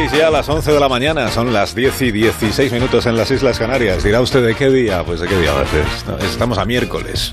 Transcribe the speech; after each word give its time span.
16 0.00 0.18
ya 0.18 0.28
a 0.28 0.30
las 0.30 0.48
11 0.48 0.72
de 0.72 0.80
la 0.80 0.88
mañana, 0.88 1.30
son 1.30 1.52
las 1.52 1.74
10 1.74 2.00
y 2.00 2.10
16 2.10 2.72
minutos 2.72 3.04
en 3.04 3.18
las 3.18 3.30
Islas 3.30 3.58
Canarias. 3.58 4.02
Dirá 4.02 4.22
usted 4.22 4.42
de 4.42 4.54
qué 4.54 4.70
día, 4.70 5.04
pues 5.04 5.20
de 5.20 5.28
qué 5.28 5.36
día. 5.38 5.52
Estamos 6.20 6.56
a 6.56 6.64
miércoles, 6.64 7.32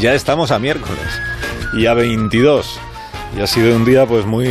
ya 0.00 0.14
estamos 0.14 0.50
a 0.50 0.58
miércoles 0.58 1.06
y 1.74 1.86
a 1.86 1.94
22. 1.94 2.80
Y 3.36 3.40
ha 3.40 3.46
sido 3.46 3.76
un 3.76 3.84
día 3.84 4.04
pues 4.04 4.26
muy 4.26 4.48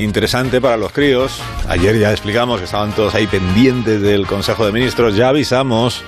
interesante 0.00 0.60
para 0.60 0.76
los 0.76 0.92
críos. 0.92 1.40
Ayer 1.68 1.98
ya 1.98 2.12
explicamos 2.12 2.60
que 2.60 2.66
estaban 2.66 2.92
todos 2.92 3.16
ahí 3.16 3.26
pendientes 3.26 4.00
del 4.00 4.24
Consejo 4.24 4.64
de 4.64 4.70
Ministros. 4.70 5.16
Ya 5.16 5.30
avisamos 5.30 6.04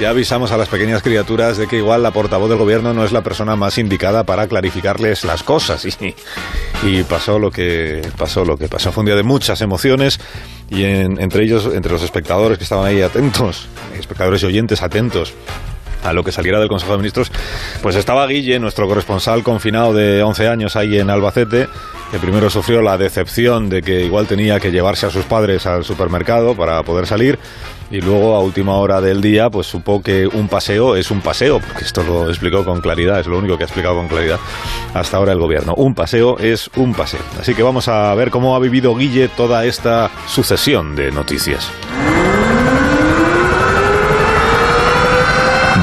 ya 0.00 0.10
avisamos 0.10 0.52
a 0.52 0.56
las 0.56 0.68
pequeñas 0.68 1.02
criaturas 1.02 1.58
de 1.58 1.66
que 1.66 1.76
igual 1.76 2.02
la 2.02 2.12
portavoz 2.12 2.48
del 2.48 2.58
gobierno 2.58 2.94
no 2.94 3.04
es 3.04 3.12
la 3.12 3.22
persona 3.22 3.56
más 3.56 3.76
indicada 3.78 4.24
para 4.24 4.46
clarificarles 4.46 5.24
las 5.24 5.42
cosas. 5.42 5.84
Y, 6.02 6.14
y 6.82 7.04
pasó 7.04 7.38
lo 7.38 7.50
que 7.50 8.02
pasó 8.18 8.44
lo 8.44 8.56
que 8.56 8.68
pasó. 8.68 8.92
Fue 8.92 9.02
un 9.02 9.06
día 9.06 9.16
de 9.16 9.22
muchas 9.22 9.60
emociones 9.60 10.20
y 10.68 10.84
entre 10.84 11.44
ellos, 11.44 11.68
entre 11.72 11.92
los 11.92 12.02
espectadores 12.02 12.58
que 12.58 12.64
estaban 12.64 12.86
ahí 12.86 13.02
atentos, 13.02 13.68
espectadores 13.98 14.42
y 14.42 14.46
oyentes 14.46 14.82
atentos 14.82 15.34
a 16.02 16.12
lo 16.12 16.24
que 16.24 16.32
saliera 16.32 16.58
del 16.58 16.68
Consejo 16.68 16.92
de 16.92 16.98
Ministros, 16.98 17.30
pues 17.80 17.94
estaba 17.94 18.26
Guille, 18.26 18.58
nuestro 18.58 18.88
corresponsal 18.88 19.44
confinado 19.44 19.94
de 19.94 20.22
11 20.22 20.48
años 20.48 20.74
ahí 20.74 20.98
en 20.98 21.10
Albacete, 21.10 21.68
que 22.10 22.18
primero 22.18 22.50
sufrió 22.50 22.82
la 22.82 22.98
decepción 22.98 23.68
de 23.68 23.82
que 23.82 24.04
igual 24.04 24.26
tenía 24.26 24.58
que 24.58 24.72
llevarse 24.72 25.06
a 25.06 25.10
sus 25.10 25.24
padres 25.24 25.66
al 25.66 25.84
supermercado 25.84 26.56
para 26.56 26.82
poder 26.82 27.06
salir 27.06 27.38
y 27.92 28.00
luego 28.00 28.34
a 28.34 28.40
última 28.40 28.76
hora 28.76 29.00
del 29.02 29.20
día 29.20 29.50
pues 29.50 29.66
supo 29.66 30.02
que 30.02 30.26
un 30.26 30.48
paseo 30.48 30.96
es 30.96 31.10
un 31.10 31.20
paseo, 31.20 31.60
porque 31.60 31.84
esto 31.84 32.02
lo 32.02 32.28
explicó 32.28 32.64
con 32.64 32.80
claridad, 32.80 33.20
es 33.20 33.26
lo 33.26 33.38
único 33.38 33.58
que 33.58 33.64
ha 33.64 33.66
explicado 33.66 33.96
con 33.96 34.08
claridad 34.08 34.40
hasta 34.94 35.18
ahora 35.18 35.32
el 35.32 35.38
gobierno. 35.38 35.74
Un 35.74 35.94
paseo 35.94 36.38
es 36.38 36.70
un 36.76 36.94
paseo. 36.94 37.20
Así 37.38 37.54
que 37.54 37.62
vamos 37.62 37.88
a 37.88 38.14
ver 38.14 38.30
cómo 38.30 38.56
ha 38.56 38.58
vivido 38.58 38.96
Guille 38.96 39.28
toda 39.28 39.66
esta 39.66 40.10
sucesión 40.26 40.96
de 40.96 41.12
noticias. 41.12 41.70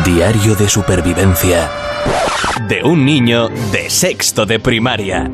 Diario 0.04 0.56
de 0.56 0.68
supervivencia 0.68 1.70
de 2.68 2.84
un 2.84 3.06
niño 3.06 3.50
de 3.72 3.90
sexto 3.90 4.48
de 4.48 4.60
primaria. 4.60 5.30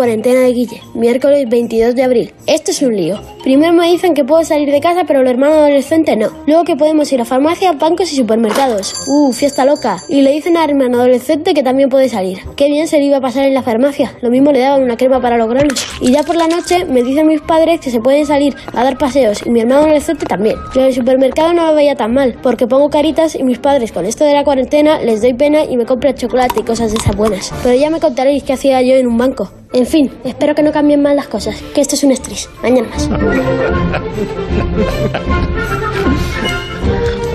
Cuarentena 0.00 0.40
de 0.40 0.54
Guille, 0.54 0.80
miércoles 0.94 1.46
22 1.46 1.94
de 1.94 2.02
abril. 2.02 2.32
Esto 2.46 2.70
es 2.70 2.80
un 2.80 2.96
lío. 2.96 3.20
Primero 3.42 3.74
me 3.74 3.86
dicen 3.86 4.14
que 4.14 4.24
puedo 4.24 4.42
salir 4.44 4.70
de 4.70 4.80
casa, 4.80 5.04
pero 5.06 5.20
el 5.20 5.26
hermano 5.26 5.56
adolescente 5.56 6.16
no. 6.16 6.30
Luego 6.46 6.64
que 6.64 6.74
podemos 6.74 7.12
ir 7.12 7.20
a 7.20 7.26
farmacias, 7.26 7.78
bancos 7.78 8.10
y 8.10 8.16
supermercados. 8.16 8.94
Uh, 9.06 9.30
fiesta 9.34 9.66
loca. 9.66 9.98
Y 10.08 10.22
le 10.22 10.30
dicen 10.30 10.56
al 10.56 10.70
hermano 10.70 11.00
adolescente 11.00 11.52
que 11.52 11.62
también 11.62 11.90
puede 11.90 12.08
salir. 12.08 12.38
Qué 12.56 12.68
bien 12.68 12.88
se 12.88 12.96
le 12.96 13.04
iba 13.04 13.18
a 13.18 13.20
pasar 13.20 13.44
en 13.44 13.52
la 13.52 13.62
farmacia. 13.62 14.16
Lo 14.22 14.30
mismo 14.30 14.52
le 14.52 14.60
daban 14.60 14.82
una 14.82 14.96
crema 14.96 15.20
para 15.20 15.36
los 15.36 15.50
granos. 15.50 15.86
Y 16.00 16.12
ya 16.12 16.22
por 16.22 16.36
la 16.36 16.48
noche 16.48 16.86
me 16.86 17.02
dicen 17.02 17.26
mis 17.26 17.42
padres 17.42 17.78
que 17.80 17.90
se 17.90 18.00
pueden 18.00 18.24
salir 18.24 18.56
a 18.72 18.82
dar 18.82 18.96
paseos 18.96 19.44
y 19.44 19.50
mi 19.50 19.60
hermano 19.60 19.82
adolescente 19.82 20.24
también. 20.24 20.56
Yo 20.74 20.80
en 20.80 20.86
el 20.86 20.94
supermercado 20.94 21.52
no 21.52 21.66
lo 21.66 21.74
veía 21.74 21.94
tan 21.94 22.14
mal, 22.14 22.38
porque 22.42 22.66
pongo 22.66 22.88
caritas 22.88 23.34
y 23.34 23.42
mis 23.42 23.58
padres 23.58 23.92
con 23.92 24.06
esto 24.06 24.24
de 24.24 24.32
la 24.32 24.44
cuarentena 24.44 24.98
les 25.02 25.20
doy 25.20 25.34
pena 25.34 25.64
y 25.64 25.76
me 25.76 25.84
compran 25.84 26.14
chocolate 26.14 26.60
y 26.60 26.62
cosas 26.62 26.90
de 26.90 26.96
esas 26.96 27.14
buenas. 27.14 27.52
Pero 27.62 27.78
ya 27.78 27.90
me 27.90 28.00
contaréis 28.00 28.44
qué 28.44 28.54
hacía 28.54 28.80
yo 28.80 28.94
en 28.94 29.06
un 29.06 29.18
banco. 29.18 29.59
En 29.72 29.86
fin, 29.86 30.10
espero 30.24 30.56
que 30.56 30.64
no 30.64 30.72
cambien 30.72 31.00
mal 31.00 31.14
las 31.14 31.28
cosas, 31.28 31.54
que 31.74 31.80
esto 31.80 31.94
es 31.94 32.02
un 32.02 32.10
estrés. 32.10 32.50
Mañana 32.60 32.88
más. 32.88 33.08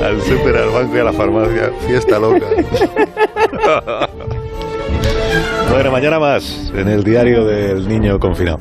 al 0.03 0.21
super, 0.21 0.57
al 0.57 0.69
banco 0.69 0.97
y 0.97 0.99
a 0.99 1.03
la 1.05 1.13
farmacia. 1.13 1.71
Fiesta 1.87 2.19
loca. 2.19 2.45
bueno, 5.71 5.91
mañana 5.91 6.19
más 6.19 6.73
en 6.75 6.89
el 6.89 7.05
diario 7.05 7.45
del 7.45 7.87
niño 7.87 8.19
confinado. 8.19 8.59